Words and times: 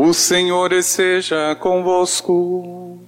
O 0.00 0.14
Senhor 0.14 0.72
esteja 0.72 1.56
convosco. 1.56 3.00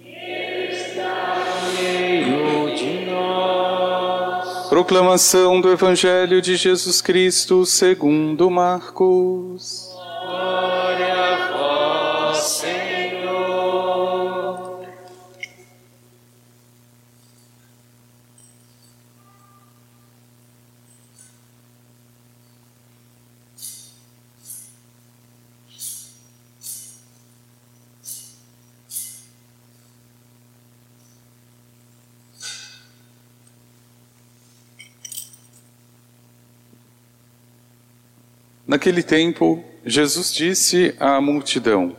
meio 1.81 2.75
de 2.75 3.07
nós. 3.08 4.68
Proclamação 4.68 5.61
do 5.61 5.71
Evangelho 5.71 6.42
de 6.42 6.57
Jesus 6.57 7.00
Cristo 7.00 7.65
segundo 7.65 8.50
Marcos. 8.50 9.89
Naquele 38.70 39.02
tempo, 39.02 39.65
Jesus 39.84 40.33
disse 40.33 40.95
à 41.01 41.20
multidão: 41.20 41.97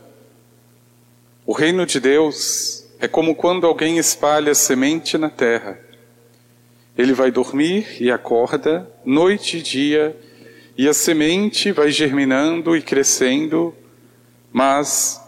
O 1.44 1.52
reino 1.52 1.84
de 1.84 2.00
Deus 2.00 2.86
é 2.98 3.06
como 3.06 3.34
quando 3.34 3.66
alguém 3.66 3.98
espalha 3.98 4.54
semente 4.54 5.18
na 5.18 5.28
terra. 5.28 5.78
Ele 6.96 7.12
vai 7.12 7.30
dormir 7.30 7.98
e 8.00 8.10
acorda, 8.10 8.90
noite 9.04 9.58
e 9.58 9.62
dia, 9.62 10.16
e 10.74 10.88
a 10.88 10.94
semente 10.94 11.72
vai 11.72 11.90
germinando 11.90 12.74
e 12.74 12.80
crescendo, 12.80 13.74
mas 14.50 15.20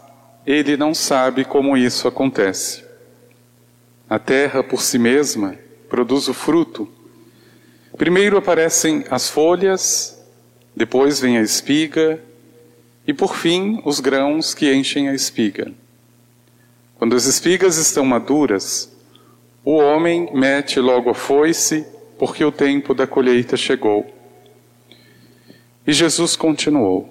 ele 0.47 0.75
não 0.75 0.95
sabe 0.95 1.45
como 1.45 1.77
isso 1.77 2.07
acontece. 2.07 2.83
A 4.09 4.17
terra 4.17 4.63
por 4.63 4.81
si 4.81 4.97
mesma 4.97 5.59
produz 5.89 6.27
o 6.27 6.33
fruto. 6.33 6.91
Primeiro 7.95 8.35
aparecem 8.35 9.05
as 9.11 9.29
folhas, 9.29 10.14
depois 10.75 11.19
vem 11.19 11.37
a 11.37 11.41
espiga 11.41 12.19
e 13.07 13.13
por 13.13 13.35
fim 13.35 13.81
os 13.85 13.99
grãos 13.99 14.53
que 14.53 14.73
enchem 14.73 15.07
a 15.07 15.13
espiga. 15.13 15.71
Quando 16.97 17.15
as 17.15 17.25
espigas 17.25 17.77
estão 17.77 18.03
maduras, 18.05 18.91
o 19.63 19.73
homem 19.77 20.29
mete 20.33 20.79
logo 20.79 21.09
a 21.09 21.13
foice, 21.13 21.85
porque 22.17 22.43
o 22.43 22.51
tempo 22.51 22.93
da 22.93 23.07
colheita 23.07 23.55
chegou. 23.57 24.05
E 25.85 25.93
Jesus 25.93 26.35
continuou: 26.35 27.09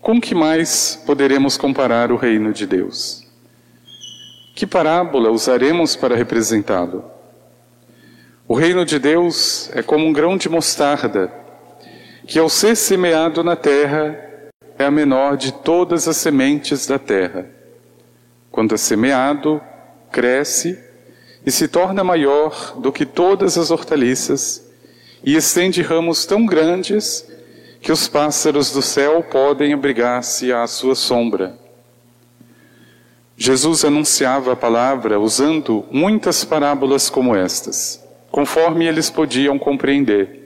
Com 0.00 0.20
que 0.20 0.34
mais 0.34 1.00
poderemos 1.06 1.56
comparar 1.56 2.12
o 2.12 2.16
reino 2.16 2.52
de 2.52 2.66
Deus? 2.66 3.26
Que 4.54 4.66
parábola 4.66 5.30
usaremos 5.30 5.96
para 5.96 6.16
representá-lo? 6.16 7.04
O 8.46 8.54
reino 8.54 8.84
de 8.84 8.98
Deus 8.98 9.70
é 9.72 9.82
como 9.82 10.06
um 10.06 10.12
grão 10.12 10.36
de 10.36 10.48
mostarda, 10.48 11.41
que 12.26 12.38
ao 12.38 12.48
ser 12.48 12.76
semeado 12.76 13.42
na 13.42 13.56
terra 13.56 14.18
é 14.78 14.84
a 14.84 14.90
menor 14.90 15.36
de 15.36 15.52
todas 15.52 16.06
as 16.06 16.16
sementes 16.16 16.86
da 16.86 16.98
terra. 16.98 17.46
Quando 18.50 18.74
é 18.74 18.78
semeado, 18.78 19.60
cresce 20.10 20.78
e 21.44 21.50
se 21.50 21.66
torna 21.66 22.04
maior 22.04 22.78
do 22.78 22.92
que 22.92 23.04
todas 23.04 23.58
as 23.58 23.70
hortaliças 23.70 24.70
e 25.24 25.36
estende 25.36 25.82
ramos 25.82 26.24
tão 26.24 26.46
grandes 26.46 27.26
que 27.80 27.90
os 27.90 28.06
pássaros 28.06 28.70
do 28.70 28.82
céu 28.82 29.22
podem 29.24 29.72
abrigar-se 29.72 30.52
à 30.52 30.66
sua 30.66 30.94
sombra. 30.94 31.58
Jesus 33.36 33.84
anunciava 33.84 34.52
a 34.52 34.56
palavra 34.56 35.18
usando 35.18 35.84
muitas 35.90 36.44
parábolas 36.44 37.10
como 37.10 37.34
estas, 37.34 38.00
conforme 38.30 38.86
eles 38.86 39.10
podiam 39.10 39.58
compreender, 39.58 40.41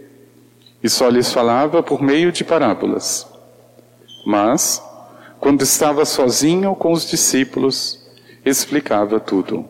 e 0.86 0.88
só 0.88 1.08
lhes 1.08 1.32
falava 1.32 1.82
por 1.82 2.00
meio 2.00 2.30
de 2.30 2.44
parábolas. 2.44 3.26
Mas, 4.24 4.80
quando 5.40 5.62
estava 5.62 6.04
sozinho 6.04 6.76
com 6.76 6.92
os 6.92 7.04
discípulos, 7.04 7.98
explicava 8.44 9.18
tudo. 9.18 9.68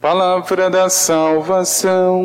Palavra 0.00 0.68
da 0.68 0.90
salvação. 0.90 2.20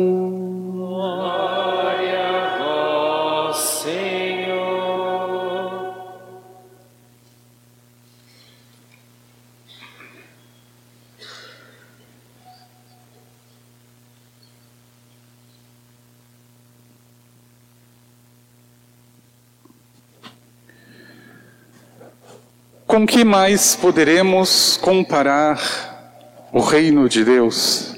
Com 22.90 23.06
que 23.06 23.22
mais 23.22 23.76
poderemos 23.76 24.76
comparar 24.76 26.48
o 26.52 26.58
reino 26.58 27.08
de 27.08 27.24
Deus? 27.24 27.94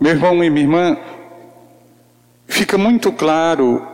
Meu 0.00 0.10
irmão 0.10 0.42
e 0.42 0.50
minha 0.50 0.64
irmã, 0.64 0.98
fica 2.48 2.76
muito 2.76 3.12
claro 3.12 3.86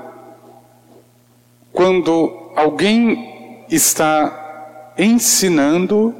quando 1.74 2.54
alguém 2.56 3.66
está 3.68 4.94
ensinando, 4.96 6.14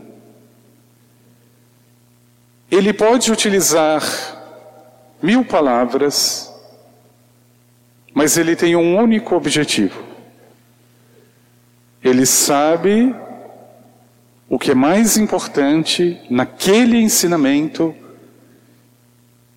ele 2.70 2.92
pode 2.92 3.32
utilizar 3.32 4.02
mil 5.22 5.46
palavras, 5.46 6.52
mas 8.12 8.36
ele 8.36 8.54
tem 8.54 8.76
um 8.76 8.98
único 8.98 9.34
objetivo. 9.34 10.13
Ele 12.04 12.26
sabe 12.26 13.16
o 14.46 14.58
que 14.58 14.72
é 14.72 14.74
mais 14.74 15.16
importante 15.16 16.20
naquele 16.28 16.98
ensinamento, 16.98 17.94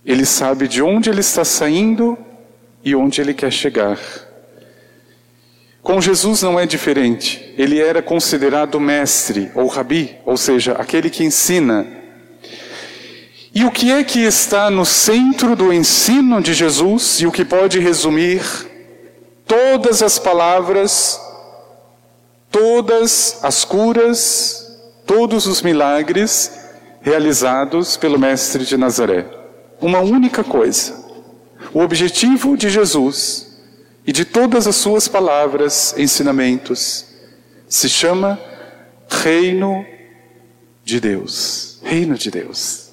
ele 0.06 0.26
sabe 0.26 0.66
de 0.66 0.82
onde 0.82 1.10
ele 1.10 1.20
está 1.20 1.44
saindo 1.44 2.18
e 2.86 2.96
onde 2.96 3.20
ele 3.20 3.34
quer 3.34 3.52
chegar. 3.52 4.00
Com 5.84 6.00
Jesus 6.00 6.42
não 6.42 6.58
é 6.58 6.66
diferente. 6.66 7.54
Ele 7.58 7.80
era 7.82 8.02
considerado 8.02 8.80
mestre 8.80 9.52
ou 9.54 9.68
rabi, 9.68 10.16
ou 10.26 10.38
seja, 10.38 10.72
aquele 10.74 11.10
que 11.10 11.26
ensina. 11.26 11.86
E 13.54 13.66
o 13.66 13.72
que 13.72 13.92
é 13.92 14.06
que 14.06 14.22
está 14.22 14.70
no 14.70 14.86
centro 14.86 15.54
do 15.54 15.74
ensino 15.74 16.42
de 16.42 16.54
Jesus 16.54 17.20
e 17.20 17.28
o 17.28 17.32
que 17.32 17.44
pode 17.44 17.80
resumir 17.80 18.42
todas 19.46 20.02
as 20.02 20.18
palavras 20.18 21.27
todas 22.52 23.40
as 23.44 23.64
curas, 23.64 24.80
todos 25.06 25.46
os 25.46 25.62
milagres 25.62 26.52
realizados 27.02 27.96
pelo 27.98 28.20
Mestre 28.20 28.66
de 28.66 28.76
Nazaré. 28.78 29.26
Uma 29.80 30.00
única 30.00 30.44
coisa. 30.44 31.06
O 31.74 31.80
objetivo 31.80 32.58
de 32.58 32.70
Jesus 32.70 33.48
e 34.06 34.12
de 34.12 34.26
todas 34.26 34.68
as 34.68 34.76
suas 34.76 35.08
palavras, 35.08 35.94
ensinamentos, 35.98 37.06
se 37.68 37.90
chama 37.90 38.40
Reino 39.10 39.86
de 40.84 41.00
Deus. 41.00 41.80
Reino 41.84 42.16
de 42.16 42.32
Deus. 42.32 42.88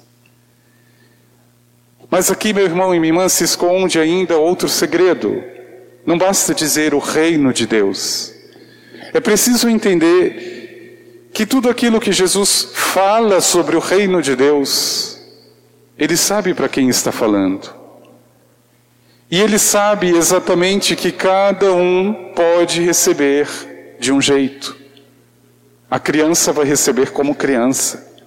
Mas 2.09 2.29
aqui, 2.29 2.53
meu 2.53 2.65
irmão 2.65 2.93
e 2.93 2.99
minha 2.99 3.11
irmã, 3.11 3.27
se 3.27 3.43
esconde 3.43 3.99
ainda 3.99 4.37
outro 4.37 4.69
segredo. 4.69 5.43
Não 6.05 6.17
basta 6.17 6.53
dizer 6.53 6.93
o 6.93 6.99
reino 6.99 7.51
de 7.51 7.65
Deus. 7.65 8.34
É 9.15 9.21
preciso 9.21 9.69
entender 9.69 11.29
que 11.33 11.45
tudo 11.45 11.69
aquilo 11.69 12.01
que 12.01 12.11
Jesus 12.11 12.67
fala 12.73 13.39
sobre 13.39 13.77
o 13.77 13.79
reino 13.79 14.21
de 14.21 14.35
Deus, 14.35 15.17
ele 15.97 16.17
sabe 16.17 16.53
para 16.53 16.67
quem 16.67 16.89
está 16.89 17.13
falando. 17.13 17.73
E 19.31 19.39
ele 19.39 19.57
sabe 19.57 20.09
exatamente 20.09 20.97
que 20.97 21.13
cada 21.13 21.71
um 21.71 22.33
pode 22.35 22.81
receber 22.81 23.47
de 24.01 24.11
um 24.11 24.21
jeito. 24.21 24.75
A 25.89 25.97
criança 25.97 26.51
vai 26.51 26.65
receber 26.65 27.11
como 27.11 27.35
criança, 27.35 28.21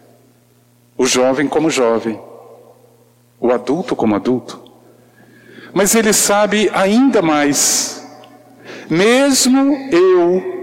o 0.96 1.04
jovem 1.04 1.46
como 1.48 1.68
jovem, 1.68 2.18
o 3.38 3.52
adulto 3.52 3.94
como 3.94 4.14
adulto. 4.14 4.58
Mas 5.74 5.94
ele 5.94 6.14
sabe 6.14 6.70
ainda 6.72 7.20
mais. 7.20 8.02
Mesmo 8.88 9.76
eu, 9.92 10.57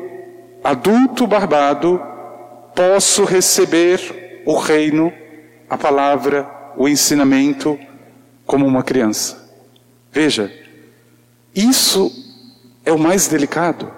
adulto 0.65 1.27
barbado, 1.27 2.01
posso 2.73 3.23
receber 3.23 4.41
o 4.47 4.57
reino, 4.57 5.13
a 5.69 5.77
palavra, 5.77 6.50
o 6.75 6.88
ensinamento 6.88 7.79
como 8.47 8.65
uma 8.65 8.81
criança. 8.81 9.47
Veja, 10.12 10.51
isso 11.56 12.12
é 12.83 12.91
o 12.91 12.97
mais 12.97 13.27
delicado. 13.27 13.94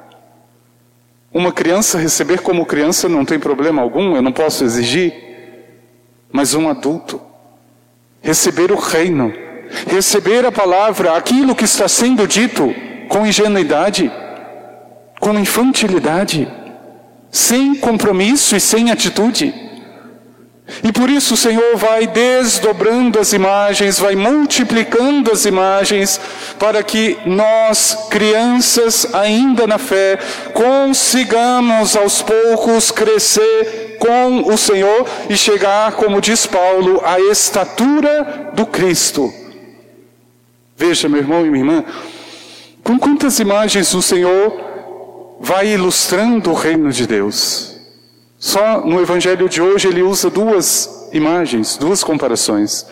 uma 1.34 1.54
criança 1.54 2.00
receber 2.00 2.42
como 2.42 2.66
criança 2.66 3.08
não 3.08 3.24
tem 3.24 3.40
problema 3.40 3.82
algum, 3.82 4.16
eu 4.16 4.22
não 4.22 4.32
posso 4.34 4.64
exigir. 4.64 5.14
Mas 6.32 6.54
um 6.54 6.68
adulto 6.68 7.22
receber 8.22 8.72
o 8.72 8.76
reino, 8.76 9.32
receber 9.88 10.46
a 10.46 10.52
palavra, 10.52 11.16
aquilo 11.16 11.56
que 11.56 11.64
está 11.64 11.88
sendo 11.88 12.28
dito 12.28 12.74
com 13.08 13.26
ingenuidade, 13.26 14.12
com 15.20 15.38
infantilidade, 15.38 16.48
sem 17.38 17.76
compromisso 17.76 18.56
e 18.56 18.60
sem 18.60 18.92
atitude. 18.92 19.54
E 20.84 20.92
por 20.92 21.10
isso 21.10 21.36
o 21.36 21.38
Senhor 21.38 21.78
vai 21.78 22.06
desdobrando 22.06 23.20
as 23.20 23.32
imagens, 23.32 24.00
vai 24.00 24.16
multiplicando 24.16 25.32
as 25.32 25.46
imagens, 25.46 26.20
para 26.60 26.84
que 26.84 27.18
nós, 27.26 28.08
crianças 28.10 29.08
ainda 29.14 29.66
na 29.66 29.78
fé, 29.78 30.20
consigamos 30.54 31.96
aos 31.96 32.22
poucos 32.22 32.92
crescer 32.92 33.98
com 33.98 34.54
o 34.54 34.58
Senhor 34.58 35.08
e 35.30 35.38
chegar, 35.38 35.94
como 35.94 36.20
diz 36.20 36.46
Paulo, 36.46 37.02
à 37.06 37.18
estatura 37.20 38.52
do 38.54 38.66
Cristo. 38.66 39.34
Veja, 40.76 41.08
meu 41.08 41.22
irmão 41.22 41.46
e 41.46 41.50
minha 41.50 41.64
irmã, 41.64 41.86
com 42.84 43.00
quantas 43.00 43.40
imagens 43.40 43.94
o 43.94 44.02
Senhor 44.02 44.68
vai 45.40 45.68
ilustrando 45.70 46.52
o 46.52 46.54
reino 46.54 46.92
de 46.92 47.08
Deus. 47.08 47.78
Só 48.38 48.82
no 48.82 49.02
Evangelho 49.02 49.50
de 49.50 49.62
hoje 49.62 49.88
ele 49.88 50.02
usa 50.02 50.30
duas 50.30 51.10
imagens, 51.12 51.78
duas 51.78 52.04
comparações. 52.04 52.86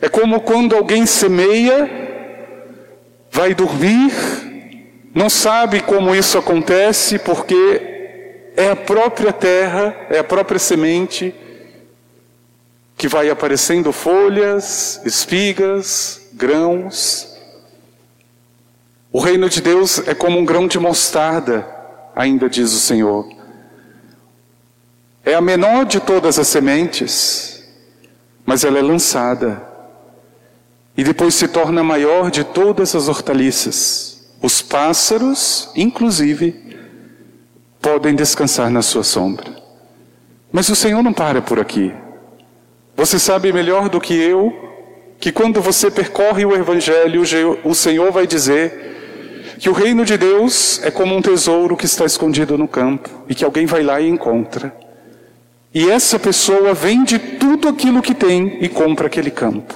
É 0.00 0.08
como 0.08 0.40
quando 0.40 0.76
alguém 0.76 1.06
semeia, 1.06 1.90
vai 3.30 3.54
dormir, 3.54 4.12
não 5.14 5.28
sabe 5.28 5.80
como 5.80 6.14
isso 6.14 6.38
acontece, 6.38 7.18
porque 7.18 8.52
é 8.56 8.70
a 8.70 8.76
própria 8.76 9.32
terra, 9.32 9.94
é 10.08 10.18
a 10.18 10.24
própria 10.24 10.58
semente 10.58 11.34
que 12.96 13.08
vai 13.08 13.30
aparecendo 13.30 13.92
folhas, 13.92 15.00
espigas, 15.06 16.20
grãos. 16.34 17.29
O 19.12 19.18
reino 19.18 19.48
de 19.48 19.60
Deus 19.60 20.06
é 20.06 20.14
como 20.14 20.38
um 20.38 20.44
grão 20.44 20.68
de 20.68 20.78
mostarda, 20.78 21.66
ainda 22.14 22.48
diz 22.48 22.72
o 22.72 22.78
Senhor. 22.78 23.28
É 25.24 25.34
a 25.34 25.40
menor 25.40 25.84
de 25.84 25.98
todas 25.98 26.38
as 26.38 26.46
sementes, 26.46 27.68
mas 28.46 28.62
ela 28.62 28.78
é 28.78 28.82
lançada. 28.82 29.62
E 30.96 31.02
depois 31.02 31.34
se 31.34 31.48
torna 31.48 31.82
maior 31.82 32.30
de 32.30 32.44
todas 32.44 32.94
as 32.94 33.08
hortaliças. 33.08 34.30
Os 34.40 34.62
pássaros, 34.62 35.70
inclusive, 35.74 36.78
podem 37.80 38.14
descansar 38.14 38.70
na 38.70 38.80
sua 38.80 39.02
sombra. 39.02 39.56
Mas 40.52 40.68
o 40.68 40.76
Senhor 40.76 41.02
não 41.02 41.12
para 41.12 41.42
por 41.42 41.58
aqui. 41.58 41.92
Você 42.96 43.18
sabe 43.18 43.52
melhor 43.52 43.88
do 43.88 44.00
que 44.00 44.14
eu 44.14 44.52
que 45.18 45.32
quando 45.32 45.60
você 45.60 45.90
percorre 45.90 46.44
o 46.44 46.54
Evangelho, 46.54 47.22
o 47.64 47.74
Senhor 47.74 48.10
vai 48.10 48.26
dizer 48.26 48.90
que 49.60 49.68
o 49.68 49.74
reino 49.74 50.06
de 50.06 50.16
Deus 50.16 50.80
é 50.82 50.90
como 50.90 51.14
um 51.14 51.20
tesouro 51.20 51.76
que 51.76 51.84
está 51.84 52.06
escondido 52.06 52.56
no 52.56 52.66
campo 52.66 53.10
e 53.28 53.34
que 53.34 53.44
alguém 53.44 53.66
vai 53.66 53.82
lá 53.82 54.00
e 54.00 54.08
encontra. 54.08 54.74
E 55.74 55.90
essa 55.90 56.18
pessoa 56.18 56.72
vende 56.72 57.18
tudo 57.18 57.68
aquilo 57.68 58.00
que 58.00 58.14
tem 58.14 58.56
e 58.62 58.70
compra 58.70 59.06
aquele 59.06 59.30
campo. 59.30 59.74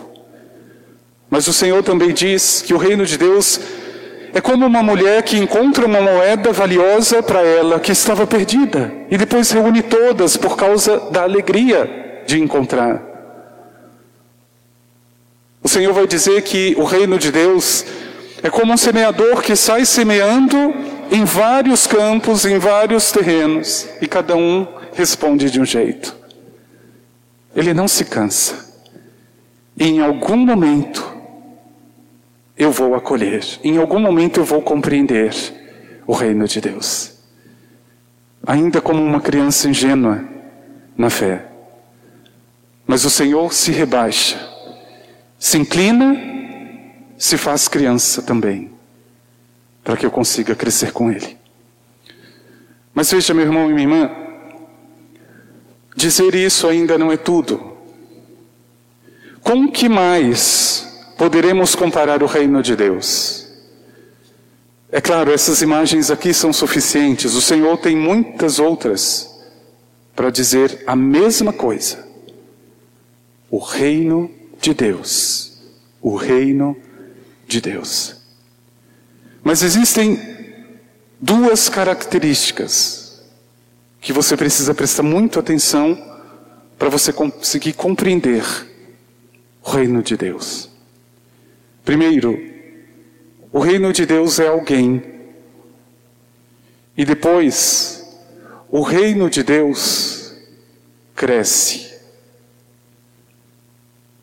Mas 1.29 1.47
o 1.49 1.53
Senhor 1.53 1.83
também 1.83 2.15
diz 2.15 2.63
que 2.63 2.73
o 2.73 2.79
reino 2.79 3.05
de 3.05 3.19
Deus 3.19 3.61
é 4.33 4.41
como 4.41 4.65
uma 4.65 4.83
mulher 4.83 5.23
que 5.23 5.37
encontra 5.37 5.85
uma 5.85 6.01
moeda 6.01 6.51
valiosa 6.51 7.23
para 7.23 7.43
ela 7.43 7.79
que 7.79 7.93
estava 7.93 8.27
perdida 8.27 8.91
e 9.11 9.19
depois 9.19 9.51
reúne 9.51 9.83
todas 9.83 10.35
por 10.35 10.57
causa 10.57 10.99
da 11.11 11.25
alegria 11.25 12.23
de 12.27 12.41
encontrar. 12.41 13.03
O 15.63 15.69
Senhor 15.69 15.93
vai 15.93 16.07
dizer 16.07 16.41
que 16.41 16.75
o 16.79 16.85
reino 16.85 17.19
de 17.19 17.31
Deus 17.31 17.85
é 18.45 18.51
como 18.51 18.75
um 18.75 18.77
semeador 18.77 19.41
que 19.41 19.57
sai 19.57 19.87
semeando 19.87 20.57
em 21.11 21.25
vários 21.25 21.87
campos, 21.87 22.45
em 22.45 22.59
vários 22.59 23.11
terrenos, 23.11 23.89
e 24.03 24.07
cada 24.07 24.37
um 24.37 24.69
responde 24.93 25.51
de 25.51 25.59
um 25.59 25.65
jeito. 25.65 26.15
Ele 27.57 27.73
não 27.73 27.89
se 27.89 28.05
cansa. 28.05 28.71
E 29.75 29.89
em 29.89 30.03
algum 30.03 30.37
momento 30.37 31.17
eu 32.55 32.71
vou 32.71 32.95
acolher, 32.95 33.43
em 33.65 33.79
algum 33.79 33.99
momento 33.99 34.41
eu 34.41 34.45
vou 34.45 34.61
compreender 34.61 35.33
o 36.07 36.13
reino 36.13 36.47
de 36.47 36.61
Deus. 36.61 37.15
Ainda 38.47 38.79
como 38.79 39.03
uma 39.03 39.23
criança 39.23 39.71
ingênua 39.71 40.23
na 40.99 41.09
fé. 41.09 41.47
Mas 42.87 43.07
o 43.07 43.11
Senhor 43.11 43.55
se 43.55 43.73
rebaixa, 43.73 44.39
se 45.39 45.57
inclina, 45.57 46.34
se 47.25 47.39
faz 47.39 47.69
criança 47.69 48.21
também, 48.21 48.71
para 49.83 49.97
que 49.97 50.05
eu 50.05 50.11
consiga 50.11 50.55
crescer 50.55 50.93
com 50.93 51.11
Ele. 51.11 51.39
Mas 52.93 53.11
veja, 53.11 53.33
meu 53.33 53.47
irmão 53.47 53.71
e 53.71 53.73
minha 53.73 53.89
irmã, 53.89 54.11
Dizer 55.97 56.35
isso 56.35 56.67
ainda 56.67 56.99
não 56.99 57.11
é 57.11 57.17
tudo. 57.17 57.73
Com 59.43 59.71
que 59.71 59.89
mais 59.89 61.07
poderemos 61.17 61.75
comparar 61.75 62.23
o 62.23 62.27
reino 62.27 62.63
de 62.63 62.77
Deus? 62.77 63.49
É 64.91 65.01
claro, 65.01 65.33
essas 65.33 65.63
imagens 65.63 66.11
aqui 66.11 66.35
são 66.35 66.53
suficientes. 66.53 67.35
O 67.35 67.41
Senhor 67.41 67.79
tem 67.79 67.97
muitas 67.97 68.59
outras 68.59 69.31
para 70.15 70.31
dizer 70.31 70.83
a 70.87 70.95
mesma 70.95 71.55
coisa. 71.55 72.07
O 73.51 73.59
reino 73.59 74.31
de 74.61 74.75
Deus. 74.75 75.63
O 76.03 76.17
reino 76.17 76.77
de 77.55 77.61
Deus. 77.61 78.17
Mas 79.43 79.63
existem 79.63 80.19
duas 81.21 81.69
características 81.69 83.23
que 84.01 84.13
você 84.13 84.37
precisa 84.37 84.75
prestar 84.75 85.03
muito 85.03 85.39
atenção 85.39 85.97
para 86.77 86.89
você 86.89 87.13
conseguir 87.13 87.75
compreender 87.75 88.45
o 89.63 89.71
reino 89.71 90.03
de 90.03 90.17
Deus. 90.17 90.69
Primeiro, 91.85 92.37
o 93.53 93.61
reino 93.61 93.93
de 93.93 94.05
Deus 94.05 94.41
é 94.41 94.49
alguém. 94.49 95.03
E 96.97 97.05
depois, 97.05 98.05
o 98.69 98.83
reino 98.83 99.31
de 99.31 99.43
Deus 99.43 100.35
cresce. 101.15 101.95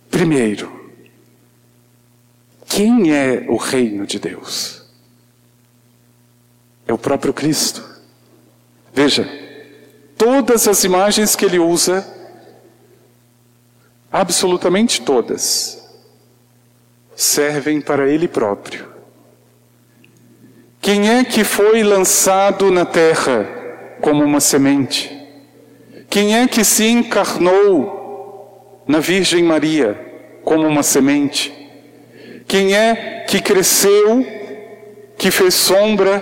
Primeiro, 0.09 0.80
quem 2.81 3.13
é 3.13 3.45
o 3.47 3.57
reino 3.57 4.07
de 4.07 4.17
Deus? 4.17 4.81
É 6.87 6.91
o 6.91 6.97
próprio 6.97 7.31
Cristo. 7.31 7.87
Veja, 8.91 9.29
todas 10.17 10.67
as 10.67 10.83
imagens 10.83 11.35
que 11.35 11.45
ele 11.45 11.59
usa, 11.59 12.03
absolutamente 14.11 14.99
todas, 15.03 15.87
servem 17.15 17.79
para 17.79 18.09
ele 18.09 18.27
próprio. 18.27 18.87
Quem 20.81 21.07
é 21.07 21.23
que 21.23 21.43
foi 21.43 21.83
lançado 21.83 22.71
na 22.71 22.83
terra 22.83 23.47
como 24.01 24.23
uma 24.23 24.39
semente? 24.39 25.15
Quem 26.09 26.35
é 26.35 26.47
que 26.47 26.65
se 26.65 26.87
encarnou 26.87 28.81
na 28.87 28.99
Virgem 28.99 29.43
Maria 29.43 30.39
como 30.43 30.65
uma 30.65 30.81
semente? 30.81 31.60
Quem 32.51 32.75
é 32.75 33.23
que 33.29 33.39
cresceu, 33.39 34.27
que 35.17 35.31
fez 35.31 35.53
sombra 35.53 36.19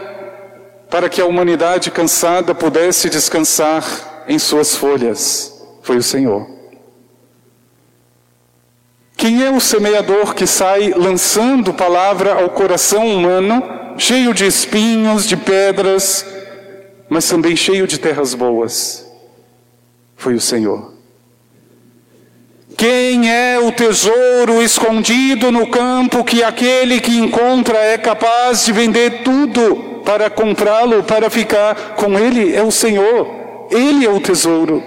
para 0.88 1.10
que 1.10 1.20
a 1.20 1.26
humanidade 1.26 1.90
cansada 1.90 2.54
pudesse 2.54 3.10
descansar 3.10 4.26
em 4.28 4.38
suas 4.38 4.76
folhas. 4.76 5.60
Foi 5.82 5.98
o 5.98 6.04
Senhor. 6.04 6.48
Quem 9.18 9.44
é 9.44 9.50
o 9.50 9.60
semeador 9.60 10.36
que 10.36 10.46
sai 10.46 10.94
lançando 10.96 11.74
palavra 11.74 12.36
ao 12.36 12.52
coração 12.52 13.08
humano, 13.08 13.64
cheio 13.98 14.32
de 14.32 14.46
espinhos, 14.46 15.26
de 15.26 15.36
pedras, 15.36 16.24
mas 17.10 17.28
também 17.28 17.56
cheio 17.56 17.88
de 17.88 17.98
terras 17.98 18.36
boas? 18.36 19.04
Foi 20.16 20.36
o 20.36 20.40
Senhor. 20.40 20.99
Quem 22.80 23.30
é 23.30 23.60
o 23.60 23.74
tesouro 23.74 24.62
escondido 24.64 25.52
no 25.52 25.68
campo 25.68 26.24
que 26.24 26.42
aquele 26.42 27.02
que 27.02 27.18
encontra 27.18 27.78
é 27.78 27.98
capaz 27.98 28.64
de 28.64 28.72
vender 28.72 29.22
tudo 29.22 30.02
para 30.06 30.30
comprá-lo, 30.30 31.04
para 31.04 31.30
ficar 31.30 31.76
com 31.98 32.18
ele, 32.18 32.56
é 32.56 32.64
o 32.64 32.72
Senhor. 32.72 33.68
Ele 33.70 34.06
é 34.06 34.10
o 34.10 34.22
tesouro. 34.22 34.82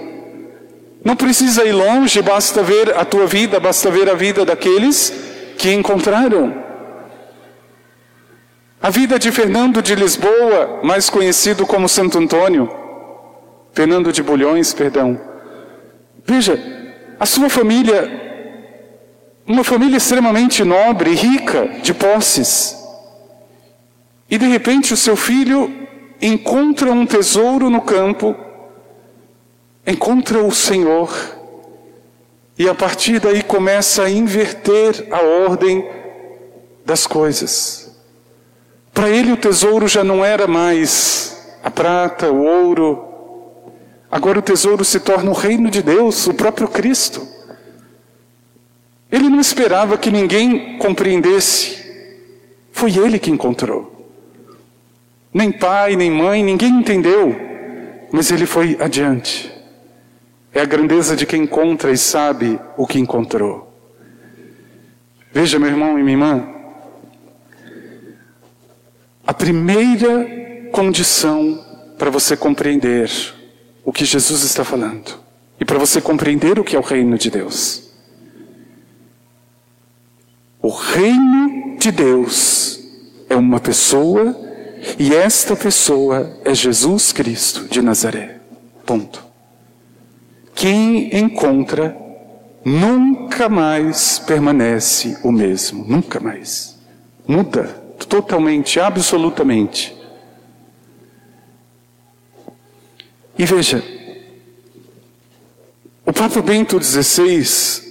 Não 1.05 1.15
precisa 1.15 1.63
ir 1.65 1.71
longe, 1.71 2.19
basta 2.23 2.63
ver 2.63 2.97
a 2.97 3.05
tua 3.05 3.27
vida, 3.27 3.59
basta 3.59 3.91
ver 3.91 4.09
a 4.09 4.15
vida 4.15 4.43
daqueles 4.43 5.13
que 5.55 5.71
encontraram. 5.71 6.51
A 8.81 8.89
vida 8.89 9.19
de 9.19 9.31
Fernando 9.31 9.83
de 9.83 9.93
Lisboa, 9.93 10.79
mais 10.81 11.11
conhecido 11.11 11.63
como 11.63 11.87
Santo 11.87 12.17
Antônio, 12.17 12.67
Fernando 13.71 14.11
de 14.11 14.23
Bulhões, 14.23 14.73
perdão. 14.73 15.21
Veja, 16.25 16.81
a 17.23 17.25
sua 17.25 17.49
família, 17.49 18.11
uma 19.47 19.63
família 19.63 19.95
extremamente 19.95 20.61
nobre, 20.65 21.15
rica 21.15 21.69
de 21.81 21.93
posses. 21.93 22.77
E 24.29 24.37
de 24.37 24.45
repente 24.45 24.93
o 24.93 24.97
seu 24.97 25.15
filho 25.15 25.87
encontra 26.21 26.91
um 26.91 27.05
tesouro 27.05 27.69
no 27.69 27.79
campo, 27.79 28.35
encontra 29.87 30.43
o 30.43 30.51
Senhor, 30.51 31.09
e 32.59 32.67
a 32.67 32.75
partir 32.75 33.21
daí 33.21 33.41
começa 33.41 34.03
a 34.03 34.09
inverter 34.09 35.07
a 35.09 35.21
ordem 35.21 35.89
das 36.85 37.07
coisas. 37.07 37.95
Para 38.93 39.07
ele 39.07 39.31
o 39.31 39.37
tesouro 39.37 39.87
já 39.87 40.03
não 40.03 40.25
era 40.25 40.45
mais 40.45 41.55
a 41.63 41.71
prata, 41.71 42.29
o 42.29 42.43
ouro, 42.43 43.12
agora 44.13 44.37
o 44.37 44.43
tesouro 44.43 44.85
se 44.85 44.99
torna 44.99 45.31
o 45.31 45.33
reino 45.33 45.71
de 45.71 45.81
Deus, 45.81 46.27
o 46.27 46.35
próprio 46.35 46.67
Cristo. 46.67 47.27
Ele 49.11 49.27
não 49.27 49.39
esperava 49.39 49.97
que 49.97 50.11
ninguém 50.11 50.77
compreendesse, 50.77 51.83
foi 52.71 52.95
ele 52.95 53.17
que 53.17 53.31
encontrou. 53.31 54.07
Nem 55.33 55.51
pai, 55.51 55.95
nem 55.95 56.11
mãe, 56.11 56.43
ninguém 56.43 56.69
entendeu, 56.69 57.35
mas 58.11 58.29
ele 58.29 58.45
foi 58.45 58.77
adiante. 58.79 59.51
É 60.53 60.61
a 60.61 60.65
grandeza 60.65 61.15
de 61.15 61.25
quem 61.25 61.41
encontra 61.41 61.91
e 61.91 61.97
sabe 61.97 62.59
o 62.77 62.85
que 62.85 62.99
encontrou. 62.99 63.73
Veja, 65.31 65.57
meu 65.57 65.69
irmão 65.69 65.97
e 65.97 66.03
minha 66.03 66.13
irmã, 66.13 66.47
a 69.25 69.33
primeira 69.33 70.69
condição 70.71 71.59
para 71.97 72.11
você 72.11 72.37
compreender 72.37 73.09
o 73.83 73.91
que 73.91 74.05
Jesus 74.05 74.43
está 74.43 74.63
falando 74.63 75.19
e 75.59 75.65
para 75.65 75.77
você 75.77 76.01
compreender 76.01 76.59
o 76.59 76.63
que 76.63 76.75
é 76.75 76.79
o 76.79 76.83
reino 76.83 77.17
de 77.17 77.29
Deus. 77.29 77.83
O 80.61 80.69
reino 80.69 81.77
de 81.77 81.91
Deus 81.91 82.79
é 83.29 83.35
uma 83.35 83.59
pessoa 83.59 84.35
e 84.97 85.13
esta 85.13 85.55
pessoa 85.55 86.39
é 86.45 86.53
Jesus 86.53 87.11
Cristo 87.11 87.65
de 87.65 87.81
Nazaré. 87.81 88.39
Ponto. 88.85 89.23
Quem 90.55 91.17
encontra 91.17 91.97
nunca 92.63 93.49
mais 93.49 94.19
permanece 94.19 95.17
o 95.23 95.31
mesmo, 95.31 95.83
nunca 95.85 96.19
mais. 96.19 96.79
Muda 97.27 97.63
totalmente, 98.07 98.79
absolutamente. 98.79 99.95
E 103.37 103.45
veja, 103.45 103.83
o 106.05 106.13
Papa 106.13 106.41
Bento 106.41 106.81
XVI 106.81 107.81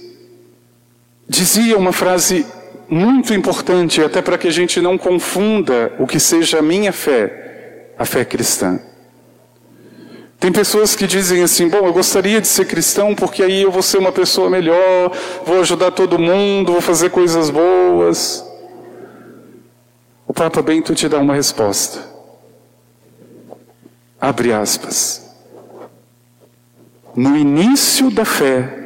dizia 1.28 1.76
uma 1.76 1.92
frase 1.92 2.46
muito 2.88 3.32
importante, 3.32 4.02
até 4.02 4.20
para 4.20 4.36
que 4.36 4.46
a 4.46 4.50
gente 4.50 4.80
não 4.80 4.98
confunda 4.98 5.92
o 5.98 6.06
que 6.06 6.20
seja 6.20 6.58
a 6.58 6.62
minha 6.62 6.92
fé, 6.92 7.94
a 7.98 8.04
fé 8.04 8.24
cristã. 8.24 8.78
Tem 10.38 10.52
pessoas 10.52 10.94
que 10.94 11.06
dizem 11.06 11.42
assim: 11.42 11.68
bom, 11.68 11.86
eu 11.86 11.92
gostaria 11.92 12.40
de 12.40 12.48
ser 12.48 12.66
cristão 12.66 13.14
porque 13.14 13.42
aí 13.42 13.62
eu 13.62 13.70
vou 13.70 13.82
ser 13.82 13.98
uma 13.98 14.12
pessoa 14.12 14.50
melhor, 14.50 15.10
vou 15.46 15.60
ajudar 15.60 15.92
todo 15.92 16.18
mundo, 16.18 16.72
vou 16.72 16.80
fazer 16.80 17.10
coisas 17.10 17.48
boas. 17.48 18.44
O 20.26 20.34
Papa 20.34 20.60
Bento 20.60 20.94
te 20.94 21.08
dá 21.08 21.18
uma 21.18 21.34
resposta. 21.34 22.06
Abre 24.20 24.52
aspas. 24.52 25.31
No 27.14 27.36
início 27.36 28.10
da 28.10 28.24
fé, 28.24 28.82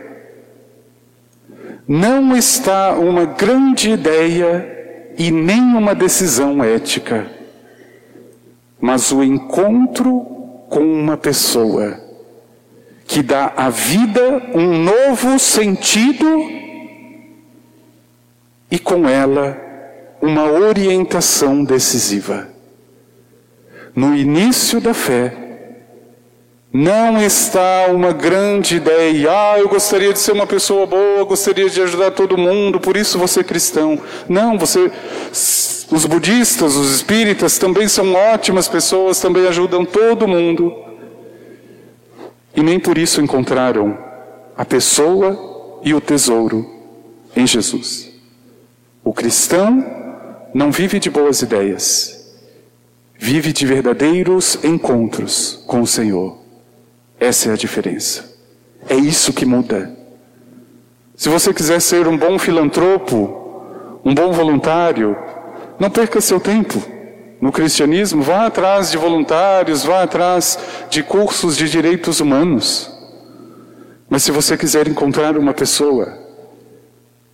não 1.87 2.37
está 2.37 2.95
uma 2.95 3.25
grande 3.25 3.91
ideia 3.91 5.15
e 5.17 5.31
nem 5.31 5.61
uma 5.61 5.95
decisão 5.95 6.63
ética, 6.63 7.31
mas 8.81 9.13
o 9.13 9.23
encontro 9.23 10.21
com 10.69 10.81
uma 10.81 11.17
pessoa 11.17 12.01
que 13.07 13.23
dá 13.23 13.53
à 13.57 13.71
vida 13.71 14.51
um 14.53 14.83
novo 14.83 15.39
sentido 15.39 16.27
e 18.69 18.79
com 18.79 19.09
ela 19.09 19.57
uma 20.21 20.51
orientação 20.51 21.63
decisiva. 21.63 22.49
No 23.95 24.15
início 24.15 24.81
da 24.81 24.93
fé, 24.93 25.46
não 26.77 27.23
está 27.23 27.87
uma 27.91 28.13
grande 28.13 28.77
ideia. 28.77 29.31
Ah, 29.31 29.59
eu 29.59 29.67
gostaria 29.67 30.13
de 30.13 30.19
ser 30.19 30.33
uma 30.33 30.47
pessoa 30.47 30.85
boa, 30.85 31.25
gostaria 31.25 31.71
de 31.71 31.81
ajudar 31.81 32.11
todo 32.11 32.37
mundo, 32.37 32.79
por 32.79 32.99
isso 32.99 33.19
você 33.19 33.41
é 33.41 33.45
cristão. 33.45 33.99
Não, 34.29 34.59
você. 34.59 34.93
Os 35.91 36.05
budistas, 36.05 36.77
os 36.77 36.97
espíritas 36.97 37.57
também 37.57 37.89
são 37.89 38.13
ótimas 38.13 38.69
pessoas, 38.69 39.19
também 39.19 39.47
ajudam 39.47 39.87
todo 39.87 40.29
mundo. 40.29 40.75
E 42.55 42.63
nem 42.63 42.79
por 42.79 42.99
isso 42.99 43.23
encontraram 43.23 43.97
a 44.55 44.65
pessoa 44.65 45.81
e 45.83 45.95
o 45.95 46.01
tesouro 46.01 46.69
em 47.35 47.47
Jesus. 47.47 48.11
O 49.03 49.15
cristão 49.15 49.83
não 50.53 50.71
vive 50.71 50.99
de 50.99 51.09
boas 51.09 51.41
ideias, 51.41 52.37
vive 53.19 53.51
de 53.51 53.65
verdadeiros 53.65 54.59
encontros 54.63 55.63
com 55.67 55.81
o 55.81 55.87
Senhor. 55.87 56.46
Essa 57.19 57.51
é 57.51 57.53
a 57.53 57.57
diferença. 57.57 58.37
É 58.89 58.95
isso 58.95 59.33
que 59.33 59.45
muda. 59.45 59.91
Se 61.17 61.29
você 61.29 61.53
quiser 61.53 61.81
ser 61.81 62.07
um 62.07 62.17
bom 62.17 62.39
filantropo, 62.39 64.01
um 64.05 64.15
bom 64.15 64.33
voluntário, 64.33 65.17
não 65.79 65.91
perca 65.91 66.21
seu 66.21 66.39
tempo. 66.39 66.83
No 67.41 67.51
cristianismo, 67.51 68.23
vá 68.23 68.47
atrás 68.47 68.91
de 68.91 68.97
voluntários, 68.97 69.85
vá 69.85 70.03
atrás 70.03 70.59
de 70.91 71.03
cursos 71.03 71.57
de 71.57 71.69
direitos 71.69 72.21
humanos. 72.21 72.91
Mas 74.09 74.23
se 74.23 74.31
você 74.31 74.57
quiser 74.57 74.87
encontrar 74.87 75.37
uma 75.37 75.53
pessoa 75.53 76.19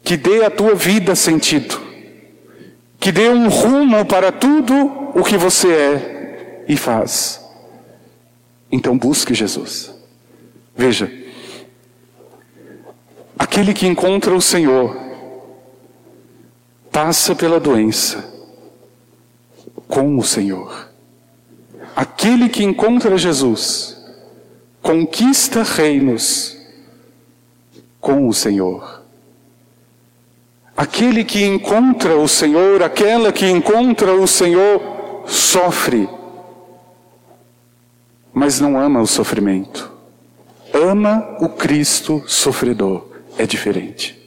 que 0.02 0.16
dê 0.16 0.44
à 0.44 0.50
tua 0.50 0.74
vida 0.74 1.14
sentido, 1.14 1.80
que 2.98 3.12
dê 3.12 3.28
um 3.28 3.48
rumo 3.48 4.04
para 4.06 4.32
tudo 4.32 4.74
o 5.14 5.22
que 5.22 5.36
você 5.36 5.68
é 5.68 6.64
e 6.68 6.76
faz, 6.76 7.41
então 8.72 8.96
busque 8.96 9.34
Jesus. 9.34 9.92
Veja, 10.74 11.12
aquele 13.38 13.74
que 13.74 13.86
encontra 13.86 14.34
o 14.34 14.40
Senhor 14.40 14.96
passa 16.90 17.34
pela 17.34 17.60
doença 17.60 18.32
com 19.86 20.16
o 20.16 20.24
Senhor. 20.24 20.88
Aquele 21.94 22.48
que 22.48 22.64
encontra 22.64 23.18
Jesus 23.18 24.02
conquista 24.80 25.62
reinos 25.62 26.56
com 28.00 28.26
o 28.26 28.32
Senhor. 28.32 29.02
Aquele 30.74 31.22
que 31.22 31.44
encontra 31.44 32.16
o 32.16 32.26
Senhor, 32.26 32.82
aquela 32.82 33.30
que 33.30 33.46
encontra 33.46 34.14
o 34.14 34.26
Senhor, 34.26 35.24
sofre 35.26 36.08
mas 38.32 38.60
não 38.60 38.78
ama 38.78 39.00
o 39.00 39.06
sofrimento. 39.06 39.90
Ama 40.72 41.36
o 41.40 41.48
Cristo 41.48 42.22
sofredor. 42.26 43.06
É 43.36 43.46
diferente. 43.46 44.18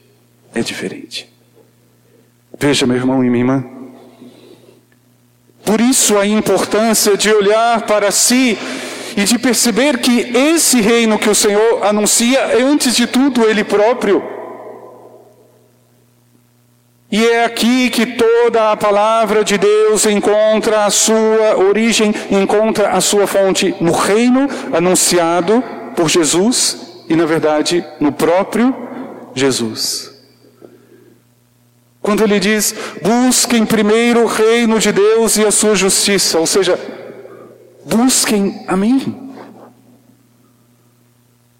É 0.53 0.61
diferente. 0.61 1.31
Veja, 2.57 2.85
meu 2.85 2.95
irmão 2.95 3.23
e 3.23 3.29
minha 3.29 3.41
irmã. 3.41 3.65
Por 5.63 5.81
isso 5.81 6.17
a 6.17 6.25
importância 6.25 7.17
de 7.17 7.29
olhar 7.31 7.81
para 7.87 8.11
si 8.11 8.57
e 9.17 9.23
de 9.23 9.39
perceber 9.39 9.97
que 9.97 10.37
esse 10.37 10.79
reino 10.79 11.17
que 11.17 11.29
o 11.29 11.35
Senhor 11.35 11.83
anuncia 11.83 12.39
é, 12.39 12.61
antes 12.61 12.95
de 12.95 13.07
tudo, 13.07 13.45
Ele 13.45 13.63
próprio. 13.63 14.34
E 17.15 17.25
é 17.27 17.45
aqui 17.45 17.89
que 17.89 18.05
toda 18.05 18.73
a 18.73 18.75
palavra 18.75 19.41
de 19.41 19.57
Deus 19.57 20.05
encontra 20.05 20.83
a 20.83 20.89
sua 20.89 21.55
origem, 21.55 22.13
encontra 22.29 22.89
a 22.89 22.99
sua 22.99 23.25
fonte 23.25 23.73
no 23.79 23.93
reino 23.93 24.49
anunciado 24.73 25.63
por 25.95 26.09
Jesus 26.09 27.05
e, 27.07 27.15
na 27.15 27.25
verdade, 27.25 27.85
no 28.01 28.11
próprio 28.11 28.75
Jesus. 29.33 30.11
Quando 32.01 32.21
ele 32.21 32.37
diz: 32.37 32.75
busquem 33.01 33.65
primeiro 33.65 34.23
o 34.23 34.27
reino 34.27 34.77
de 34.77 34.91
Deus 34.91 35.37
e 35.37 35.45
a 35.45 35.51
sua 35.51 35.73
justiça, 35.73 36.37
ou 36.37 36.45
seja, 36.45 36.77
busquem 37.85 38.65
a 38.67 38.75
mim. 38.75 39.31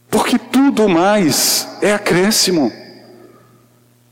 Porque 0.10 0.38
tudo 0.38 0.90
mais 0.90 1.78
é 1.82 1.94
acréscimo. 1.94 2.85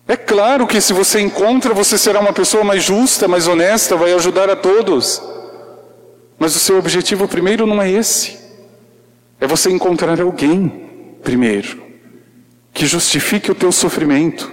É 0.08 0.18
claro 0.18 0.68
que 0.68 0.82
se 0.82 0.92
você 0.92 1.20
encontra, 1.22 1.74
você 1.74 1.98
será 1.98 2.20
uma 2.20 2.34
pessoa 2.34 2.64
mais 2.64 2.84
justa, 2.84 3.28
mais 3.28 3.48
honesta, 3.48 3.96
vai 3.96 4.14
ajudar 4.14 4.50
a 4.50 4.56
todos. 4.56 5.22
Mas 6.38 6.56
o 6.56 6.60
seu 6.60 6.78
objetivo 6.78 7.28
primeiro 7.28 7.66
não 7.66 7.82
é 7.82 7.90
esse. 7.90 8.38
É 9.40 9.48
você 9.48 9.72
encontrar 9.72 10.20
alguém 10.20 11.18
primeiro 11.24 11.82
que 12.74 12.86
justifique 12.86 13.52
o 13.52 13.56
teu 13.56 13.72
sofrimento, 13.72 14.52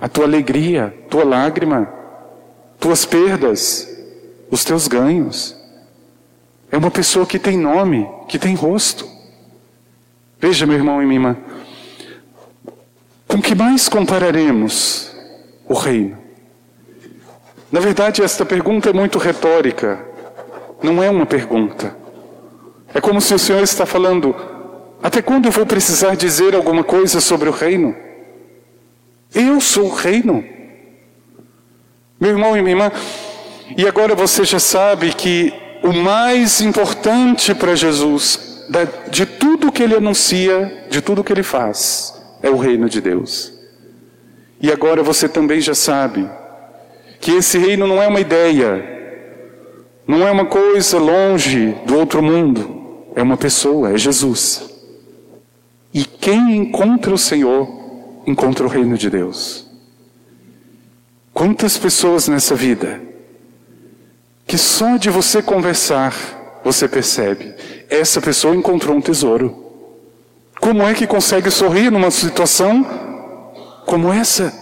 a 0.00 0.08
tua 0.08 0.24
alegria, 0.24 0.94
tua 1.08 1.24
lágrima, 1.24 1.88
tuas 2.78 3.04
perdas, 3.04 3.88
os 4.50 4.62
teus 4.62 4.86
ganhos. 4.86 5.56
É 6.70 6.76
uma 6.76 6.90
pessoa 6.90 7.26
que 7.26 7.38
tem 7.38 7.56
nome, 7.56 8.06
que 8.28 8.38
tem 8.38 8.54
rosto. 8.54 9.08
Veja, 10.38 10.66
meu 10.66 10.76
irmão 10.76 11.02
e 11.02 11.06
minha 11.06 11.16
irmã, 11.16 11.36
com 13.36 13.42
que 13.42 13.54
mais 13.54 13.86
compararemos 13.86 15.14
o 15.68 15.74
reino? 15.74 16.16
Na 17.70 17.80
verdade, 17.80 18.22
esta 18.22 18.46
pergunta 18.46 18.88
é 18.88 18.94
muito 18.94 19.18
retórica, 19.18 20.02
não 20.82 21.02
é 21.02 21.10
uma 21.10 21.26
pergunta. 21.26 21.94
É 22.94 23.00
como 23.00 23.20
se 23.20 23.34
o 23.34 23.38
Senhor 23.38 23.62
está 23.62 23.84
falando: 23.84 24.34
até 25.02 25.20
quando 25.20 25.44
eu 25.44 25.52
vou 25.52 25.66
precisar 25.66 26.16
dizer 26.16 26.54
alguma 26.54 26.82
coisa 26.82 27.20
sobre 27.20 27.50
o 27.50 27.52
reino? 27.52 27.94
Eu 29.34 29.60
sou 29.60 29.88
o 29.88 29.94
reino. 29.94 30.42
Meu 32.18 32.30
irmão 32.30 32.56
e 32.56 32.62
minha 32.62 32.74
irmã, 32.74 32.90
e 33.76 33.86
agora 33.86 34.14
você 34.14 34.46
já 34.46 34.58
sabe 34.58 35.12
que 35.12 35.52
o 35.82 35.92
mais 35.92 36.62
importante 36.62 37.54
para 37.54 37.74
Jesus, 37.74 38.64
de 39.10 39.26
tudo 39.26 39.70
que 39.70 39.82
ele 39.82 39.94
anuncia, 39.94 40.86
de 40.88 41.02
tudo 41.02 41.22
que 41.22 41.34
ele 41.34 41.42
faz, 41.42 42.15
é 42.46 42.50
o 42.50 42.56
reino 42.56 42.88
de 42.88 43.00
Deus. 43.00 43.52
E 44.60 44.70
agora 44.70 45.02
você 45.02 45.28
também 45.28 45.60
já 45.60 45.74
sabe 45.74 46.28
que 47.20 47.32
esse 47.32 47.58
reino 47.58 47.86
não 47.86 48.00
é 48.00 48.06
uma 48.06 48.20
ideia, 48.20 48.84
não 50.06 50.26
é 50.26 50.30
uma 50.30 50.46
coisa 50.46 50.98
longe 50.98 51.74
do 51.84 51.98
outro 51.98 52.22
mundo, 52.22 53.04
é 53.14 53.22
uma 53.22 53.36
pessoa, 53.36 53.92
é 53.92 53.98
Jesus. 53.98 54.70
E 55.92 56.04
quem 56.04 56.56
encontra 56.56 57.12
o 57.12 57.18
Senhor, 57.18 57.68
encontra 58.26 58.64
o 58.64 58.68
reino 58.68 58.96
de 58.96 59.10
Deus. 59.10 59.66
Quantas 61.34 61.76
pessoas 61.76 62.28
nessa 62.28 62.54
vida 62.54 63.02
que 64.46 64.56
só 64.56 64.96
de 64.96 65.10
você 65.10 65.42
conversar 65.42 66.14
você 66.62 66.86
percebe, 66.86 67.54
essa 67.90 68.20
pessoa 68.20 68.54
encontrou 68.54 68.96
um 68.96 69.00
tesouro. 69.00 69.65
Como 70.60 70.82
é 70.82 70.94
que 70.94 71.06
consegue 71.06 71.50
sorrir 71.50 71.90
numa 71.90 72.10
situação 72.10 72.84
como 73.84 74.12
essa? 74.12 74.52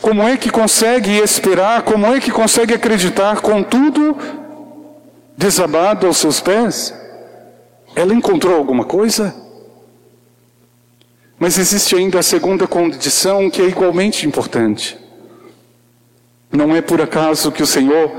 Como 0.00 0.22
é 0.22 0.36
que 0.36 0.50
consegue 0.50 1.18
esperar? 1.18 1.82
Como 1.82 2.06
é 2.06 2.20
que 2.20 2.30
consegue 2.30 2.74
acreditar 2.74 3.40
com 3.40 3.62
tudo 3.62 4.16
desabado 5.36 6.06
aos 6.06 6.16
seus 6.16 6.40
pés? 6.40 6.94
Ela 7.94 8.14
encontrou 8.14 8.54
alguma 8.54 8.84
coisa? 8.84 9.34
Mas 11.38 11.58
existe 11.58 11.96
ainda 11.96 12.20
a 12.20 12.22
segunda 12.22 12.66
condição 12.66 13.50
que 13.50 13.60
é 13.60 13.66
igualmente 13.66 14.26
importante. 14.26 14.96
Não 16.50 16.74
é 16.74 16.80
por 16.80 17.00
acaso 17.00 17.52
que 17.52 17.62
o 17.62 17.66
Senhor, 17.66 18.10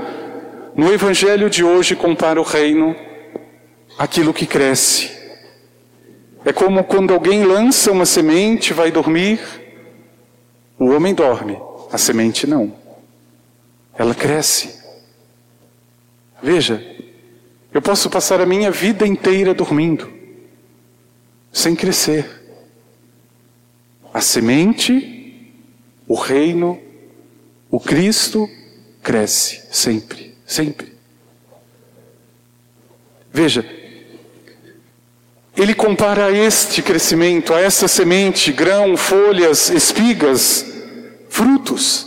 no 0.76 0.92
Evangelho 0.92 1.50
de 1.50 1.64
hoje, 1.64 1.96
compara 1.96 2.40
o 2.40 2.44
reino 2.44 2.94
àquilo 3.98 4.32
que 4.32 4.46
cresce 4.46 5.19
é 6.44 6.52
como 6.52 6.82
quando 6.84 7.12
alguém 7.12 7.44
lança 7.44 7.92
uma 7.92 8.06
semente, 8.06 8.72
vai 8.72 8.90
dormir, 8.90 9.40
o 10.78 10.86
homem 10.86 11.14
dorme, 11.14 11.58
a 11.92 11.98
semente 11.98 12.46
não. 12.46 12.74
Ela 13.96 14.14
cresce. 14.14 14.80
Veja, 16.42 16.82
eu 17.72 17.82
posso 17.82 18.08
passar 18.08 18.40
a 18.40 18.46
minha 18.46 18.70
vida 18.70 19.06
inteira 19.06 19.52
dormindo, 19.52 20.10
sem 21.52 21.76
crescer. 21.76 22.40
A 24.12 24.20
semente, 24.20 25.54
o 26.08 26.14
reino, 26.14 26.80
o 27.70 27.78
Cristo 27.78 28.48
cresce 29.02 29.62
sempre, 29.70 30.34
sempre. 30.46 30.94
Veja, 33.32 33.79
ele 35.56 35.74
compara 35.74 36.30
este 36.30 36.80
crescimento, 36.80 37.52
a 37.52 37.60
essa 37.60 37.88
semente, 37.88 38.52
grão, 38.52 38.96
folhas, 38.96 39.68
espigas, 39.68 40.64
frutos. 41.28 42.06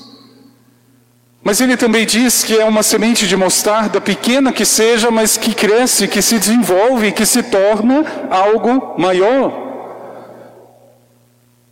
Mas 1.43 1.59
ele 1.59 1.75
também 1.75 2.05
diz 2.05 2.43
que 2.43 2.57
é 2.57 2.63
uma 2.63 2.81
semente 2.81 3.27
de 3.27 3.35
mostarda, 3.35 3.99
pequena 3.99 4.53
que 4.53 4.63
seja, 4.63 5.11
mas 5.11 5.35
que 5.35 5.53
cresce, 5.53 6.07
que 6.07 6.21
se 6.21 6.39
desenvolve, 6.39 7.11
que 7.11 7.25
se 7.25 7.43
torna 7.43 8.27
algo 8.29 8.97
maior. 8.97 9.61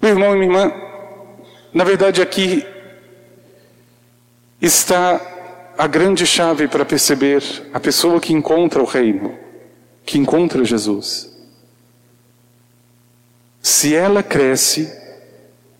Meu 0.02 0.12
irmão 0.12 0.36
e 0.36 0.40
minha 0.40 0.46
irmã, 0.46 0.74
na 1.74 1.86
verdade 1.86 2.22
aqui 2.22 2.66
está 4.62 5.22
a 5.78 5.88
grande 5.88 6.26
chave 6.28 6.68
para 6.68 6.84
perceber 6.84 7.42
a 7.74 7.80
pessoa 7.80 8.20
que 8.20 8.34
encontra 8.34 8.82
o 8.82 8.86
reino, 8.86 9.38
que 10.06 10.18
encontra 10.18 10.66
Jesus 10.66 11.31
se 13.62 13.94
ela 13.96 14.24
cresce 14.24 14.92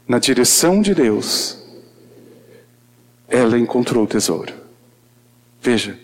na 0.08 0.20
direção 0.20 0.82
de 0.82 0.94
Deus, 0.94 1.58
ela 3.28 3.58
encontrou 3.58 4.04
o 4.04 4.08
tesouro. 4.08 4.54
Veja. 5.62 5.98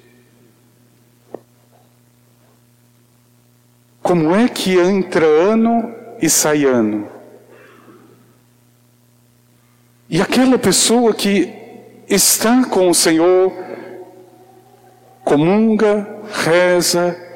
Como 4.01 4.33
é 4.33 4.47
que 4.47 4.79
entra 4.79 5.25
ano 5.25 5.93
e 6.21 6.29
sai 6.29 6.63
ano? 6.63 7.09
E 10.09 10.21
aquela 10.21 10.57
pessoa 10.57 11.13
que 11.13 11.53
está 12.07 12.63
com 12.65 12.89
o 12.89 12.95
Senhor, 12.95 13.51
comunga, 15.25 16.21
reza, 16.31 17.26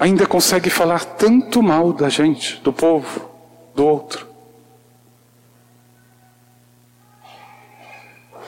ainda 0.00 0.26
consegue 0.26 0.70
falar 0.70 1.04
tanto 1.04 1.62
mal 1.62 1.92
da 1.92 2.08
gente, 2.08 2.58
do 2.64 2.72
povo, 2.72 3.30
do 3.74 3.84
outro. 3.84 4.26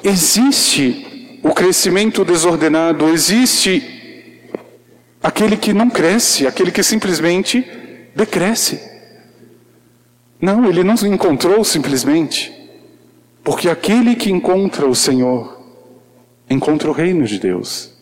Existe 0.03 1.39
o 1.43 1.53
crescimento 1.53 2.25
desordenado, 2.25 3.11
existe 3.11 4.41
aquele 5.23 5.59
que 5.59 5.75
não 5.75 5.91
cresce, 5.91 6.47
aquele 6.47 6.73
que 6.73 6.83
simplesmente 6.83 7.61
decresce. 8.17 8.81
Não, 10.41 10.65
ele 10.65 10.83
não 10.83 10.95
encontrou 11.07 11.63
simplesmente, 11.63 12.51
porque 13.45 13.69
aquele 13.69 14.17
que 14.17 14.31
encontra 14.31 14.87
o 14.87 14.95
Senhor 14.95 15.61
encontra 16.49 16.89
o 16.89 16.95
reino 16.95 17.27
de 17.27 17.39
Deus. 17.39 17.93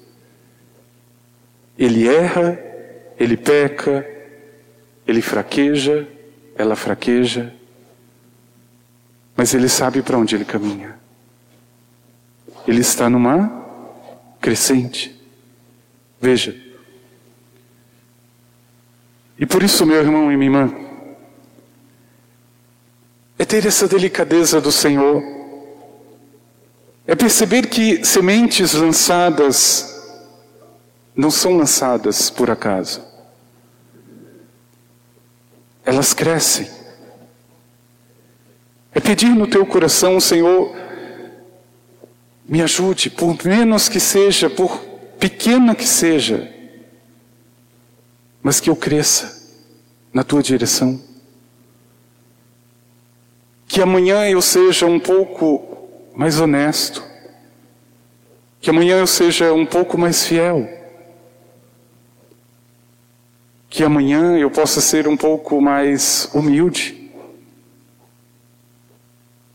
Ele 1.76 2.08
erra, 2.08 2.69
ele 3.20 3.36
peca, 3.36 4.08
ele 5.06 5.20
fraqueja, 5.20 6.08
ela 6.56 6.74
fraqueja, 6.74 7.54
mas 9.36 9.52
ele 9.52 9.68
sabe 9.68 10.00
para 10.00 10.16
onde 10.16 10.34
ele 10.34 10.44
caminha. 10.46 10.98
Ele 12.66 12.80
está 12.80 13.10
numa 13.10 13.62
crescente. 14.40 15.20
Veja. 16.18 16.56
E 19.38 19.44
por 19.44 19.62
isso, 19.62 19.84
meu 19.84 19.98
irmão 19.98 20.32
e 20.32 20.36
minha 20.36 20.50
irmã, 20.50 20.74
é 23.38 23.44
ter 23.44 23.66
essa 23.66 23.86
delicadeza 23.86 24.62
do 24.62 24.72
Senhor, 24.72 25.22
é 27.06 27.14
perceber 27.14 27.66
que 27.66 28.02
sementes 28.02 28.72
lançadas 28.72 29.86
não 31.14 31.30
são 31.30 31.56
lançadas 31.58 32.30
por 32.30 32.50
acaso 32.50 33.09
elas 35.90 36.14
crescem. 36.14 36.70
É 38.94 39.00
pedir 39.00 39.30
no 39.30 39.48
teu 39.48 39.66
coração, 39.66 40.20
Senhor, 40.20 40.72
me 42.46 42.62
ajude, 42.62 43.10
por 43.10 43.36
menos 43.44 43.88
que 43.88 43.98
seja, 43.98 44.48
por 44.48 44.78
pequena 45.18 45.74
que 45.74 45.86
seja, 45.86 46.48
mas 48.40 48.60
que 48.60 48.70
eu 48.70 48.76
cresça 48.76 49.58
na 50.12 50.22
tua 50.22 50.42
direção. 50.42 51.00
Que 53.66 53.82
amanhã 53.82 54.28
eu 54.28 54.40
seja 54.40 54.86
um 54.86 55.00
pouco 55.00 55.88
mais 56.14 56.38
honesto, 56.38 57.02
que 58.60 58.70
amanhã 58.70 58.98
eu 58.98 59.08
seja 59.08 59.52
um 59.52 59.66
pouco 59.66 59.98
mais 59.98 60.24
fiel 60.24 60.79
que 63.70 63.84
amanhã 63.84 64.36
eu 64.36 64.50
possa 64.50 64.80
ser 64.80 65.06
um 65.06 65.16
pouco 65.16 65.60
mais 65.60 66.28
humilde. 66.34 66.98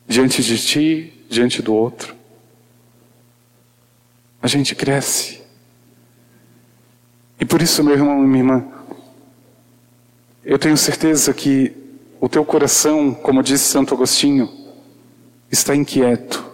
diante 0.07 0.43
de 0.43 0.57
ti, 0.57 1.25
diante 1.27 1.61
do 1.63 1.73
outro. 1.73 2.15
A 4.41 4.47
gente 4.47 4.75
cresce. 4.75 5.41
E 7.39 7.43
por 7.43 7.61
isso, 7.61 7.83
meu 7.83 7.95
irmão 7.95 8.23
e 8.23 8.27
minha 8.27 8.39
irmã, 8.39 8.67
eu 10.43 10.59
tenho 10.59 10.77
certeza 10.77 11.33
que 11.33 11.75
o 12.21 12.29
teu 12.29 12.45
coração, 12.45 13.13
como 13.15 13.41
disse 13.41 13.65
Santo 13.65 13.95
Agostinho, 13.95 14.47
está 15.51 15.75
inquieto. 15.75 16.45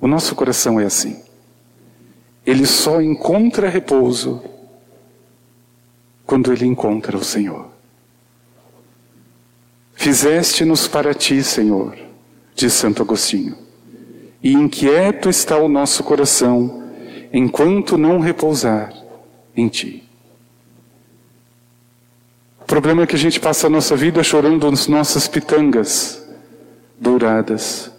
O 0.00 0.06
nosso 0.06 0.34
coração 0.36 0.80
é 0.80 0.84
assim. 0.84 1.20
Ele 2.46 2.64
só 2.64 3.02
encontra 3.02 3.68
repouso 3.68 4.53
quando 6.26 6.52
ele 6.52 6.66
encontra 6.66 7.16
o 7.16 7.24
Senhor. 7.24 7.68
Fizeste-nos 9.94 10.88
para 10.88 11.14
ti, 11.14 11.42
Senhor, 11.42 11.96
diz 12.54 12.72
Santo 12.72 13.02
Agostinho, 13.02 13.56
e 14.42 14.52
inquieto 14.52 15.28
está 15.28 15.56
o 15.56 15.68
nosso 15.68 16.02
coração 16.02 16.82
enquanto 17.32 17.96
não 17.96 18.18
repousar 18.18 18.92
em 19.56 19.68
ti. 19.68 20.04
O 22.60 22.64
problema 22.64 23.02
é 23.02 23.06
que 23.06 23.14
a 23.14 23.18
gente 23.18 23.38
passa 23.38 23.66
a 23.66 23.70
nossa 23.70 23.94
vida 23.94 24.22
chorando 24.22 24.66
as 24.66 24.86
nossas 24.88 25.28
pitangas 25.28 26.26
douradas. 26.98 27.92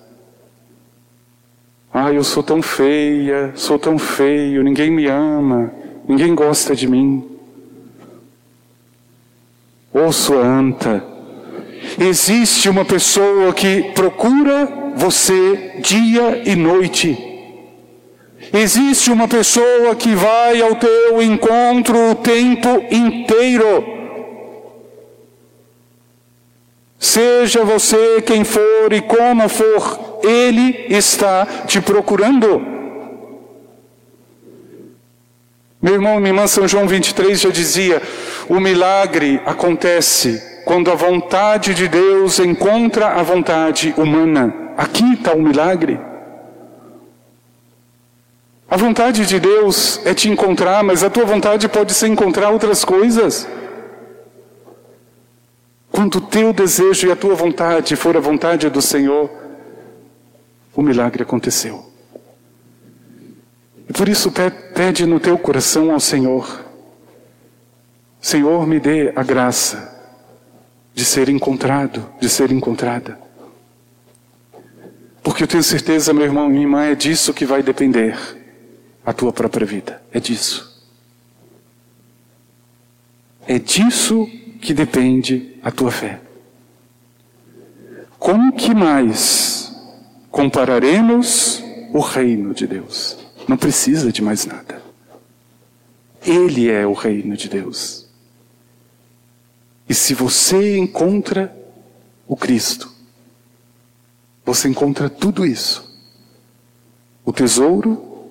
Ah, 1.94 2.12
eu 2.12 2.24
sou 2.24 2.44
tão 2.44 2.62
feia, 2.62 3.54
sou 3.56 3.80
tão 3.80 3.98
feio, 3.98 4.64
ninguém 4.64 4.92
me 4.92 5.08
ama, 5.08 5.72
ninguém 6.08 6.34
gosta 6.36 6.76
de 6.76 6.88
mim. 6.88 7.35
Ô 9.98 10.12
sua 10.12 10.42
anta, 10.46 11.02
existe 11.98 12.68
uma 12.68 12.84
pessoa 12.84 13.54
que 13.54 13.94
procura 13.94 14.68
você 14.94 15.80
dia 15.80 16.44
e 16.46 16.54
noite. 16.54 17.18
Existe 18.52 19.10
uma 19.10 19.26
pessoa 19.26 19.96
que 19.96 20.14
vai 20.14 20.62
ao 20.62 20.76
teu 20.76 21.22
encontro 21.22 22.12
o 22.12 22.16
tempo 22.16 22.84
inteiro. 22.92 23.86
Seja 27.00 27.64
você 27.64 28.22
quem 28.22 28.44
for 28.44 28.92
e 28.92 29.00
como 29.00 29.48
for, 29.48 30.20
Ele 30.22 30.88
está 30.90 31.46
te 31.66 31.80
procurando. 31.80 32.75
Meu 35.86 35.94
irmão, 35.94 36.20
minha 36.20 36.30
irmã, 36.30 36.48
São 36.48 36.68
João 36.68 36.88
23 36.88 37.40
já 37.40 37.52
dizia: 37.52 38.02
o 38.50 38.60
milagre 38.60 39.40
acontece 39.46 40.42
quando 40.66 40.90
a 40.90 40.96
vontade 40.96 41.76
de 41.76 41.88
Deus 41.88 42.40
encontra 42.40 43.10
a 43.10 43.22
vontade 43.22 43.94
humana. 43.96 44.52
Aqui 44.76 45.14
está 45.14 45.34
o 45.34 45.42
milagre. 45.44 46.00
A 48.68 48.76
vontade 48.76 49.28
de 49.28 49.40
Deus 49.40 50.04
é 50.04 50.16
te 50.16 50.28
encontrar, 50.28 50.84
mas 50.84 51.04
a 51.04 51.10
tua 51.12 51.24
vontade 51.24 51.70
pode 51.70 51.94
ser 51.94 52.08
encontrar 52.08 52.50
outras 52.50 52.84
coisas. 52.84 53.48
Quando 55.92 56.16
o 56.16 56.22
teu 56.22 56.52
desejo 56.52 57.06
e 57.06 57.12
a 57.12 57.16
tua 57.16 57.36
vontade 57.36 57.96
for 57.96 58.18
a 58.18 58.20
vontade 58.20 58.72
do 58.72 58.82
Senhor, 58.82 59.30
o 60.76 60.82
milagre 60.82 61.22
aconteceu. 61.22 61.95
E 63.88 63.94
por 63.94 64.10
isso 64.10 64.32
pede 64.74 65.06
no 65.06 65.20
teu 65.20 65.38
coração 65.38 65.92
ao 65.92 66.00
Senhor: 66.00 66.66
Senhor, 68.20 68.66
me 68.66 68.80
dê 68.80 69.14
a 69.16 69.24
graça 69.24 69.94
de 70.94 71.04
ser 71.04 71.30
encontrado, 71.30 72.10
de 72.20 72.30
ser 72.30 72.52
encontrada. 72.52 73.20
Porque 75.22 75.44
eu 75.44 75.48
tenho 75.48 75.64
certeza, 75.64 76.14
meu 76.14 76.24
irmão 76.24 76.48
e 76.48 76.50
minha 76.54 76.64
irmã, 76.64 76.84
é 76.86 76.96
disso 76.96 77.34
que 77.34 77.46
vai 77.46 77.62
depender 77.62 78.18
a 79.06 79.12
tua 79.12 79.34
própria 79.34 79.66
vida. 79.66 80.02
É 80.12 80.20
disso. 80.20 80.74
É 83.48 83.60
disso 83.60 84.28
que 84.62 84.74
depende 84.74 85.58
a 85.62 85.72
tua 85.72 85.92
fé. 85.92 86.20
Com 88.18 88.52
que 88.52 88.74
mais 88.74 89.72
compararemos 90.32 91.64
o 91.94 92.00
reino 92.00 92.54
de 92.54 92.66
Deus? 92.66 93.25
Não 93.48 93.58
precisa 93.58 94.12
de 94.12 94.22
mais 94.22 94.46
nada. 94.46 94.82
Ele 96.26 96.70
é 96.70 96.86
o 96.86 96.94
reino 96.94 97.38
de 97.38 97.48
Deus. 97.48 98.08
E 99.88 99.94
se 99.94 100.14
você 100.14 100.78
encontra 100.78 101.56
o 102.28 102.36
Cristo, 102.36 102.92
você 104.44 104.68
encontra 104.68 105.10
tudo 105.10 105.46
isso: 105.46 105.96
o 107.24 107.32
tesouro, 107.32 108.26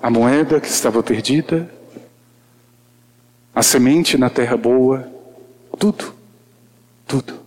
a 0.00 0.10
moeda 0.10 0.60
que 0.60 0.68
estava 0.68 1.02
perdida, 1.02 1.70
a 3.54 3.62
semente 3.62 4.16
na 4.16 4.30
terra 4.30 4.56
boa, 4.56 5.10
tudo, 5.78 6.14
tudo. 7.06 7.40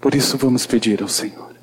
Por 0.00 0.14
isso 0.14 0.38
vamos 0.38 0.66
pedir 0.66 1.02
ao 1.02 1.08
Senhor. 1.08 1.53